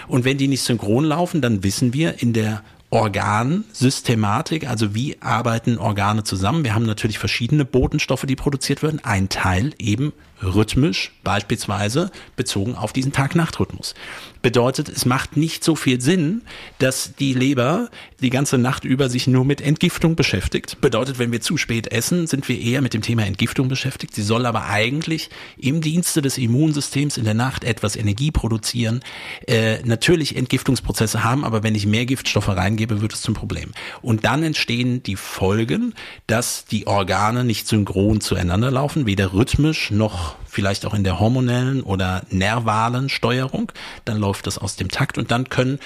[0.09, 5.79] Und wenn die nicht synchron laufen, dann wissen wir in der Organsystematik, also wie arbeiten
[5.79, 6.63] Organe zusammen.
[6.63, 9.01] Wir haben natürlich verschiedene Botenstoffe, die produziert werden.
[9.03, 13.95] Ein Teil eben rhythmisch, beispielsweise bezogen auf diesen Tag-Nacht-Rhythmus.
[14.43, 16.43] Bedeutet, es macht nicht so viel Sinn,
[16.79, 17.89] dass die Leber
[18.21, 20.81] die ganze Nacht über sich nur mit Entgiftung beschäftigt.
[20.81, 24.15] Bedeutet, wenn wir zu spät essen, sind wir eher mit dem Thema Entgiftung beschäftigt.
[24.15, 29.01] Sie soll aber eigentlich im Dienste des Immunsystems in der Nacht etwas Energie produzieren,
[29.47, 33.71] äh, natürlich Entgiftungsprozesse haben, aber wenn ich mehr Giftstoffe reingebe, wird es zum Problem.
[34.03, 35.95] Und dann entstehen die Folgen,
[36.27, 41.83] dass die Organe nicht synchron zueinander laufen, weder rhythmisch noch vielleicht auch in der hormonellen
[41.83, 43.73] oder nervalen Steuerung,
[44.05, 45.79] dann läuft das aus dem Takt und dann können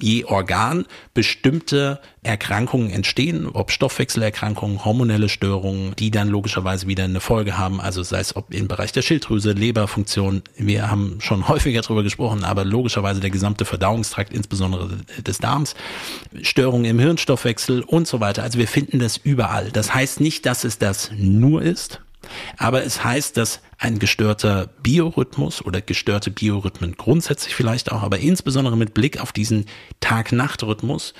[0.00, 7.58] je Organ bestimmte Erkrankungen entstehen, ob Stoffwechselerkrankungen, hormonelle Störungen, die dann logischerweise wieder eine Folge
[7.58, 12.02] haben, also sei es ob im Bereich der Schilddrüse, Leberfunktion, wir haben schon häufiger darüber
[12.02, 15.74] gesprochen, aber logischerweise der gesamte Verdauungstrakt, insbesondere des Darms,
[16.42, 18.42] Störungen im Hirnstoffwechsel und so weiter.
[18.42, 19.70] Also wir finden das überall.
[19.70, 22.00] Das heißt nicht, dass es das nur ist,
[22.56, 28.76] aber es heißt, dass ein gestörter Biorhythmus oder gestörte Biorhythmen grundsätzlich vielleicht auch, aber insbesondere
[28.76, 29.66] mit Blick auf diesen
[30.00, 31.14] Tag-Nacht-Rhythmus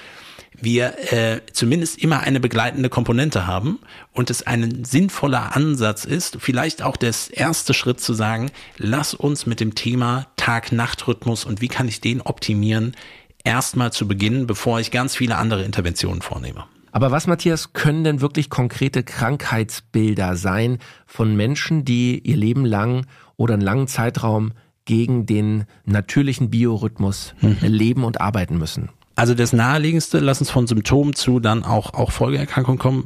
[0.61, 3.81] wir äh, zumindest immer eine begleitende Komponente haben
[4.13, 9.47] und es ein sinnvoller Ansatz ist, vielleicht auch das erste Schritt zu sagen, lass uns
[9.47, 12.97] mit dem Thema Tag-Nacht-Rhythmus und wie kann ich den optimieren,
[13.43, 16.65] erstmal zu beginnen, bevor ich ganz viele andere Interventionen vornehme.
[16.95, 23.07] Aber was, Matthias, können denn wirklich konkrete Krankheitsbilder sein von Menschen, die ihr Leben lang
[23.37, 24.53] oder einen langen Zeitraum
[24.85, 27.57] gegen den natürlichen Biorhythmus mhm.
[27.63, 28.91] leben und arbeiten müssen?
[29.17, 33.05] Also das naheliegendste, lass uns von Symptomen zu dann auch, auch Folgeerkrankungen kommen,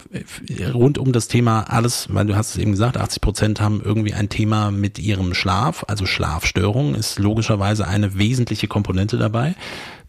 [0.75, 4.13] rund um das Thema alles, weil du hast es eben gesagt, 80 Prozent haben irgendwie
[4.13, 9.55] ein Thema mit ihrem Schlaf, also Schlafstörungen ist logischerweise eine wesentliche Komponente dabei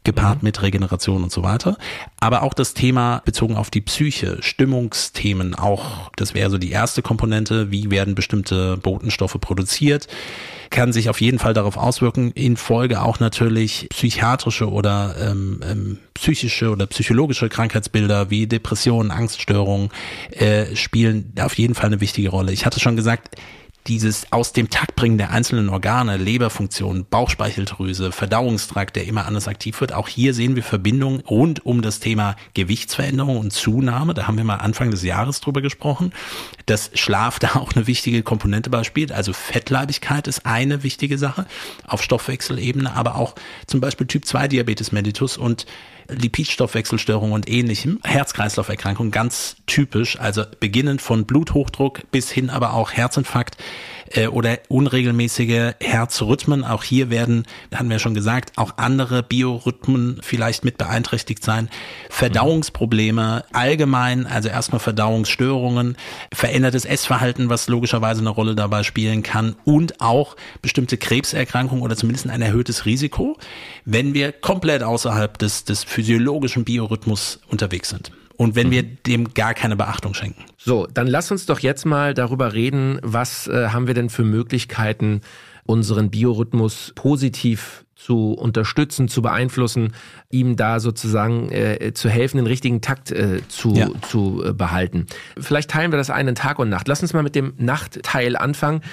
[0.03, 1.77] gepaart mit Regeneration und so weiter.
[2.19, 7.01] Aber auch das Thema bezogen auf die Psyche, Stimmungsthemen, auch das wäre so die erste
[7.01, 10.07] Komponente, wie werden bestimmte Botenstoffe produziert,
[10.69, 15.97] kann sich auf jeden Fall darauf auswirken, in Folge auch natürlich psychiatrische oder ähm, ähm,
[16.13, 19.89] psychische oder psychologische Krankheitsbilder wie Depressionen, Angststörungen
[20.31, 22.51] äh, spielen auf jeden Fall eine wichtige Rolle.
[22.51, 23.35] Ich hatte schon gesagt,
[23.89, 29.81] dieses aus dem Takt bringen der einzelnen Organe, Leberfunktion, Bauchspeicheldrüse, Verdauungstrakt, der immer anders aktiv
[29.81, 29.93] wird.
[29.93, 34.13] Auch hier sehen wir Verbindungen rund um das Thema Gewichtsveränderung und Zunahme.
[34.13, 36.13] Da haben wir mal Anfang des Jahres drüber gesprochen,
[36.67, 39.11] dass Schlaf da auch eine wichtige Komponente beispielt.
[39.11, 41.47] Also Fettleibigkeit ist eine wichtige Sache
[41.87, 43.33] auf Stoffwechselebene, aber auch
[43.65, 45.65] zum Beispiel Typ 2 Diabetes mellitus und
[46.09, 53.57] Lipidstoffwechselstörungen und ähnlichem, Herz-Kreislauf-Erkrankungen ganz typisch, also beginnend von Bluthochdruck bis hin aber auch Herzinfarkt
[54.11, 56.63] äh, oder unregelmäßige Herzrhythmen.
[56.63, 61.69] Auch hier werden, hatten wir schon gesagt, auch andere Biorhythmen vielleicht mit beeinträchtigt sein.
[62.09, 65.97] Verdauungsprobleme allgemein, also erstmal Verdauungsstörungen,
[66.33, 72.29] verändertes Essverhalten, was logischerweise eine Rolle dabei spielen kann und auch bestimmte Krebserkrankungen oder zumindest
[72.29, 73.37] ein erhöhtes Risiko,
[73.85, 79.53] wenn wir komplett außerhalb des, des physiologischen Biorhythmus unterwegs sind und wenn wir dem gar
[79.53, 80.45] keine Beachtung schenken.
[80.57, 84.23] So, dann lass uns doch jetzt mal darüber reden, was äh, haben wir denn für
[84.23, 85.19] Möglichkeiten,
[85.65, 89.93] unseren Biorhythmus positiv zu unterstützen, zu beeinflussen,
[90.29, 93.89] ihm da sozusagen äh, zu helfen, den richtigen Takt äh, zu, ja.
[94.07, 95.07] zu äh, behalten.
[95.37, 96.87] Vielleicht teilen wir das einen Tag und Nacht.
[96.87, 98.83] Lass uns mal mit dem Nachtteil anfangen.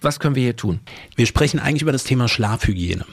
[0.00, 0.80] Was können wir hier tun?
[1.14, 3.04] Wir sprechen eigentlich über das Thema Schlafhygiene.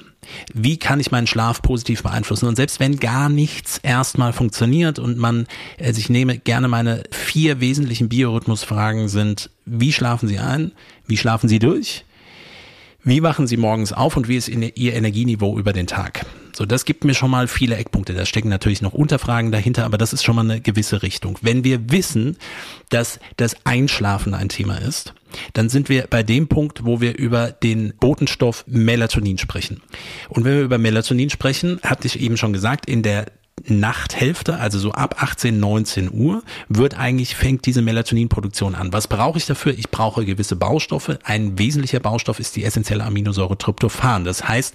[0.54, 2.48] Wie kann ich meinen Schlaf positiv beeinflussen?
[2.48, 5.48] Und selbst wenn gar nichts erstmal funktioniert und man,
[5.80, 10.72] also ich nehme gerne meine vier wesentlichen Biorhythmusfragen sind, wie schlafen Sie ein?
[11.08, 12.06] Wie schlafen Sie durch?
[13.04, 16.26] Wie wachen Sie morgens auf und wie ist Ihr Energieniveau über den Tag?
[16.54, 18.14] So, das gibt mir schon mal viele Eckpunkte.
[18.14, 21.40] Da stecken natürlich noch Unterfragen dahinter, aber das ist schon mal eine gewisse Richtung.
[21.42, 22.38] Wenn wir wissen,
[22.90, 25.14] dass das Einschlafen ein Thema ist,
[25.54, 29.82] dann sind wir bei dem Punkt, wo wir über den Botenstoff Melatonin sprechen.
[30.30, 33.26] Und wenn wir über Melatonin sprechen, hatte ich eben schon gesagt, in der
[33.68, 38.92] Nachthälfte, also so ab 18, 19 Uhr, wird eigentlich, fängt diese Melatoninproduktion an.
[38.94, 39.74] Was brauche ich dafür?
[39.78, 41.20] Ich brauche gewisse Baustoffe.
[41.24, 44.24] Ein wesentlicher Baustoff ist die essentielle Aminosäure Tryptophan.
[44.24, 44.74] Das heißt,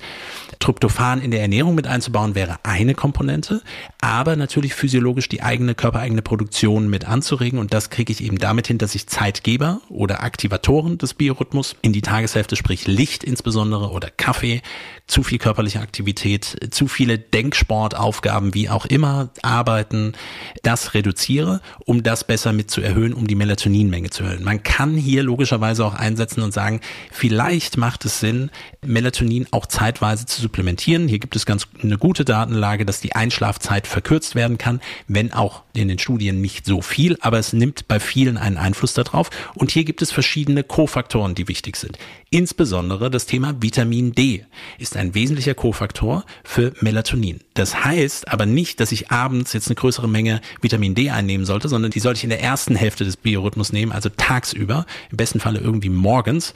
[0.59, 3.63] Tryptophan in der Ernährung mit einzubauen wäre eine Komponente,
[4.01, 8.69] aber natürlich physiologisch die eigene körpereigene Produktion mit anzuregen und das kriege ich eben damit
[8.69, 14.11] hin, dass ich Zeitgeber oder Aktivatoren des Biorhythmus in die Tageshälfte, sprich Licht insbesondere oder
[14.11, 14.63] Kaffee,
[15.07, 20.15] zu viel körperliche Aktivität, zu viele Denksportaufgaben wie auch immer, Arbeiten,
[20.63, 24.43] das reduziere, um das besser mit zu erhöhen, um die Melatoninmenge zu erhöhen.
[24.43, 26.81] Man kann hier logischerweise auch einsetzen und sagen,
[27.13, 28.51] vielleicht macht es Sinn,
[28.85, 31.07] Melatonin auch zeitweise zu supplementieren.
[31.07, 35.63] Hier gibt es ganz eine gute Datenlage, dass die Einschlafzeit verkürzt werden kann, wenn auch
[35.73, 39.31] in den Studien nicht so viel, aber es nimmt bei vielen einen Einfluss darauf.
[39.55, 41.97] Und hier gibt es verschiedene Kofaktoren, die wichtig sind.
[42.37, 44.45] Insbesondere das Thema Vitamin D
[44.77, 47.41] ist ein wesentlicher Kofaktor für Melatonin.
[47.55, 51.71] Das heißt aber nicht, dass ich abends jetzt eine größere Menge Vitamin D einnehmen sollte,
[51.71, 55.41] sondern die sollte ich in der ersten Hälfte des Biorhythmus nehmen, also tagsüber, im besten
[55.41, 56.53] Falle irgendwie morgens.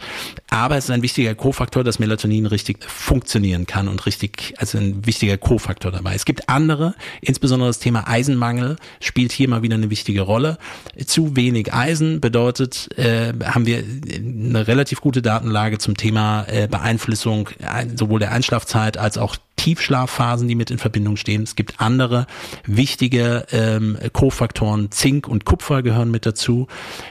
[0.51, 5.07] Aber es ist ein wichtiger Kofaktor, dass Melatonin richtig funktionieren kann und richtig, also ein
[5.07, 6.15] wichtiger Kofaktor dabei.
[6.15, 10.59] Es gibt andere, insbesondere das Thema Eisenmangel spielt hier mal wieder eine wichtige Rolle.
[11.07, 13.83] Zu wenig Eisen bedeutet, äh, haben wir
[14.15, 20.49] eine relativ gute Datenlage zum Thema äh, Beeinflussung äh, sowohl der Einschlafzeit als auch Tiefschlafphasen,
[20.49, 21.43] die mit in Verbindung stehen.
[21.43, 22.27] Es gibt andere
[22.65, 26.67] wichtige ähm, Kofaktoren, Zink und Kupfer gehören mit dazu.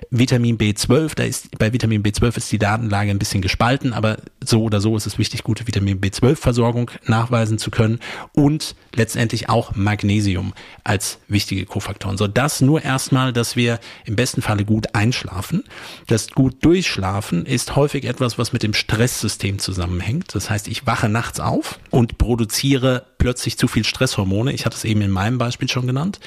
[0.10, 4.64] Vitamin B12, da ist bei Vitamin B12 ist die Datenlage ein bisschen gespalten, aber so
[4.64, 8.00] oder so ist es wichtig, gute Vitamin B12-Versorgung nachweisen zu können
[8.34, 12.18] und letztendlich auch Magnesium als wichtige Kofaktoren.
[12.18, 15.66] So das nur erstmal, dass wir im besten Falle gut einschlafen.
[16.08, 20.34] Das gut durchschlafen ist häufig etwas, was mit dem Stresssystem zusammenhängt.
[20.34, 24.54] Das heißt, ich wache nachts auf und produziere produziere plötzlich zu viel Stresshormone.
[24.54, 26.22] Ich hatte es eben in meinem Beispiel schon genannt.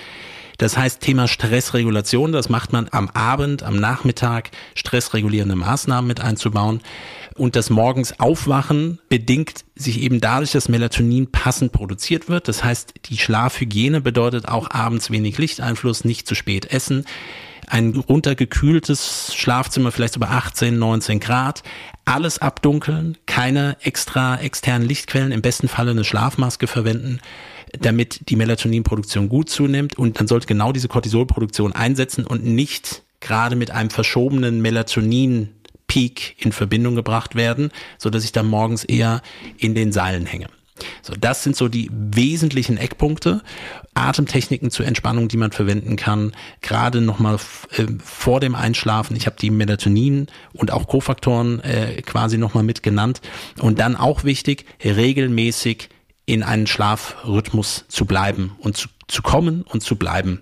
[0.58, 6.82] Das heißt, Thema Stressregulation, das macht man am Abend, am Nachmittag, stressregulierende Maßnahmen mit einzubauen.
[7.34, 12.46] Und das morgens Aufwachen bedingt sich eben dadurch, dass Melatonin passend produziert wird.
[12.46, 17.06] Das heißt, die Schlafhygiene bedeutet auch abends wenig Lichteinfluss, nicht zu spät essen
[17.72, 21.62] ein runtergekühltes Schlafzimmer, vielleicht über 18, 19 Grad,
[22.04, 27.20] alles abdunkeln, keine extra externen Lichtquellen, im besten Falle eine Schlafmaske verwenden,
[27.80, 33.56] damit die Melatoninproduktion gut zunimmt und dann sollte genau diese Cortisolproduktion einsetzen und nicht gerade
[33.56, 35.48] mit einem verschobenen Melatonin
[35.86, 39.22] Peak in Verbindung gebracht werden, so dass ich dann morgens eher
[39.56, 40.48] in den Seilen hänge.
[41.02, 43.42] So, das sind so die wesentlichen Eckpunkte.
[43.94, 46.32] Atemtechniken zur Entspannung, die man verwenden kann.
[46.60, 47.36] Gerade nochmal
[47.76, 49.16] äh, vor dem Einschlafen.
[49.16, 53.20] Ich habe die Melatonin und auch Kofaktoren äh, quasi nochmal mit genannt.
[53.60, 55.88] Und dann auch wichtig, regelmäßig
[56.24, 60.40] in einen Schlafrhythmus zu bleiben und zu, zu kommen und zu bleiben.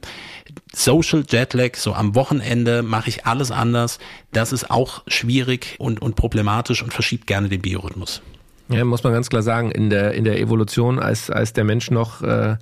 [0.73, 3.99] Social Jetlag, so am Wochenende mache ich alles anders.
[4.33, 8.23] Das ist auch schwierig und, und problematisch und verschiebt gerne den Biorhythmus.
[8.71, 11.91] Ja, muss man ganz klar sagen, in der, in der Evolution, als, als der Mensch
[11.91, 12.57] noch äh,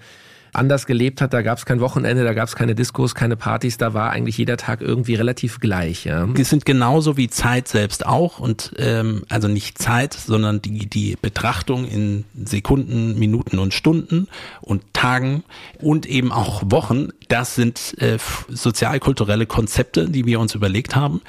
[0.52, 3.78] anders gelebt hat, da gab es kein Wochenende, da gab es keine Diskos, keine Partys,
[3.78, 6.04] da war eigentlich jeder Tag irgendwie relativ gleich.
[6.04, 6.26] Ja.
[6.26, 11.16] Die sind genauso wie Zeit selbst auch und ähm, also nicht Zeit, sondern die, die
[11.20, 14.28] Betrachtung in Sekunden, Minuten und Stunden
[14.60, 15.44] und Tagen
[15.80, 21.20] und eben auch Wochen, das sind äh, sozialkulturelle Konzepte, die wir uns überlegt haben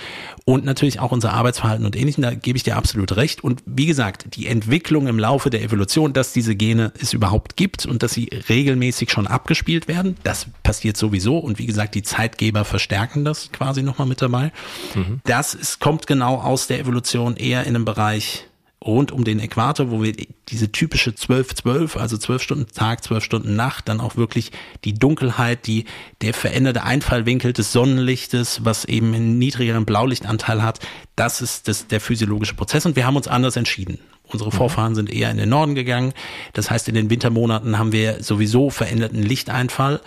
[0.45, 3.43] und natürlich auch unser Arbeitsverhalten und ähnlichem, da gebe ich dir absolut recht.
[3.43, 7.85] Und wie gesagt, die Entwicklung im Laufe der Evolution, dass diese Gene es überhaupt gibt
[7.85, 11.37] und dass sie regelmäßig schon abgespielt werden, das passiert sowieso.
[11.37, 14.51] Und wie gesagt, die Zeitgeber verstärken das quasi nochmal mit dabei.
[14.95, 15.21] Mhm.
[15.25, 18.48] Das ist, kommt genau aus der Evolution eher in einem Bereich
[18.89, 20.13] rund um den Äquator, wo wir
[20.49, 24.51] diese typische 12-12, also 12 Stunden Tag, 12 Stunden Nacht, dann auch wirklich
[24.83, 25.85] die Dunkelheit, die,
[26.21, 30.79] der veränderte Einfallwinkel des Sonnenlichtes, was eben einen niedrigeren Blaulichtanteil hat,
[31.15, 33.99] das ist das, der physiologische Prozess und wir haben uns anders entschieden.
[34.31, 36.13] Unsere Vorfahren sind eher in den Norden gegangen.
[36.53, 40.01] Das heißt, in den Wintermonaten haben wir sowieso veränderten Lichteinfall.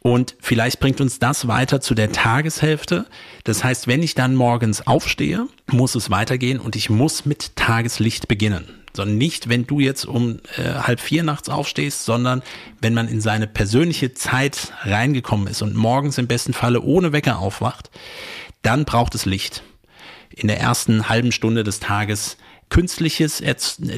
[0.00, 3.06] Und vielleicht bringt uns das weiter zu der Tageshälfte.
[3.44, 8.28] Das heißt, wenn ich dann morgens aufstehe, muss es weitergehen und ich muss mit Tageslicht
[8.28, 8.64] beginnen.
[8.94, 12.42] Sondern nicht, wenn du jetzt um äh, halb vier nachts aufstehst, sondern
[12.80, 17.38] wenn man in seine persönliche Zeit reingekommen ist und morgens im besten Falle ohne Wecker
[17.38, 17.90] aufwacht,
[18.62, 19.62] dann braucht es Licht.
[20.30, 22.38] In der ersten halben Stunde des Tages
[22.70, 23.42] künstliches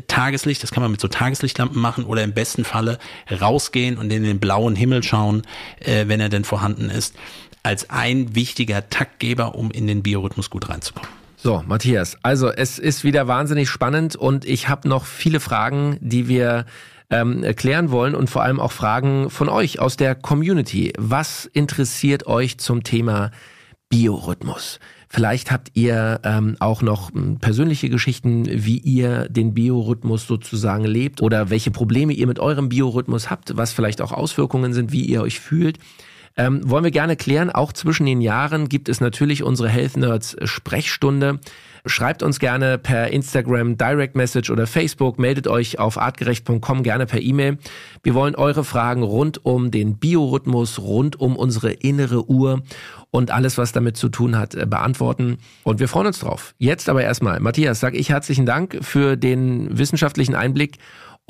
[0.06, 2.98] Tageslicht, das kann man mit so Tageslichtlampen machen oder im besten Falle
[3.30, 5.42] rausgehen und in den blauen Himmel schauen,
[5.80, 7.14] äh, wenn er denn vorhanden ist,
[7.62, 11.08] als ein wichtiger Taktgeber, um in den Biorhythmus gut reinzukommen.
[11.36, 16.28] So, Matthias, also es ist wieder wahnsinnig spannend und ich habe noch viele Fragen, die
[16.28, 16.66] wir
[17.08, 20.92] ähm, klären wollen und vor allem auch Fragen von euch aus der Community.
[20.98, 23.30] Was interessiert euch zum Thema
[23.88, 24.80] Biorhythmus?
[25.12, 31.20] Vielleicht habt ihr ähm, auch noch hm, persönliche Geschichten, wie ihr den Biorhythmus sozusagen lebt
[31.20, 35.22] oder welche Probleme ihr mit eurem Biorhythmus habt, was vielleicht auch Auswirkungen sind, wie ihr
[35.22, 35.78] euch fühlt.
[36.41, 37.51] Ähm, wollen wir gerne klären.
[37.51, 41.38] Auch zwischen den Jahren gibt es natürlich unsere Health Nerds Sprechstunde.
[41.84, 45.18] Schreibt uns gerne per Instagram, Direct Message oder Facebook.
[45.18, 47.59] Meldet euch auf artgerecht.com gerne per E-Mail.
[48.03, 52.62] Wir wollen eure Fragen rund um den Biorhythmus, rund um unsere innere Uhr
[53.11, 55.36] und alles, was damit zu tun hat, äh, beantworten.
[55.64, 56.55] Und wir freuen uns drauf.
[56.57, 60.78] Jetzt aber erstmal, Matthias, sag ich herzlichen Dank für den wissenschaftlichen Einblick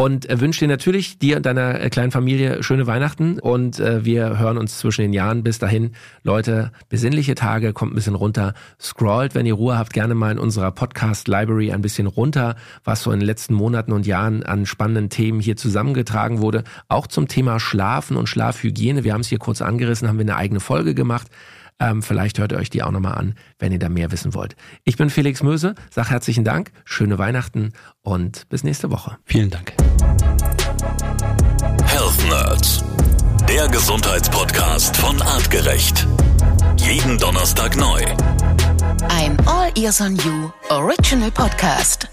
[0.01, 4.39] und wünsche dir natürlich dir und deiner äh, kleinen Familie schöne Weihnachten und äh, wir
[4.39, 5.43] hören uns zwischen den Jahren.
[5.43, 5.91] Bis dahin,
[6.23, 10.39] Leute, besinnliche Tage, kommt ein bisschen runter, scrollt, wenn ihr Ruhe habt, gerne mal in
[10.39, 14.65] unserer Podcast Library ein bisschen runter, was so in den letzten Monaten und Jahren an
[14.65, 16.65] spannenden Themen hier zusammengetragen wurde.
[16.89, 19.05] Auch zum Thema Schlafen und Schlafhygiene.
[19.05, 21.27] Wir haben es hier kurz angerissen, haben wir eine eigene Folge gemacht.
[21.81, 24.55] Ähm, vielleicht hört ihr euch die auch nochmal an, wenn ihr da mehr wissen wollt.
[24.85, 27.73] Ich bin Felix Möse, sag herzlichen Dank, schöne Weihnachten
[28.03, 29.17] und bis nächste Woche.
[29.25, 29.73] Vielen Dank.
[31.85, 32.85] Health Nerds,
[33.49, 36.07] der Gesundheitspodcast von Artgerecht.
[36.77, 38.03] Jeden Donnerstag neu.
[39.09, 42.09] Ein All Ears on You Original Podcast.